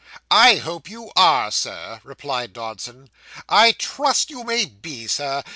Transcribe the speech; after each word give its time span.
'I 0.31 0.55
hope 0.55 0.89
you 0.89 1.11
are, 1.15 1.51
Sir,' 1.51 2.01
replied 2.03 2.53
Dodson; 2.53 3.11
'I 3.47 3.73
trust 3.73 4.31
you 4.31 4.43
may 4.43 4.65
be, 4.65 5.05
Sir. 5.05 5.43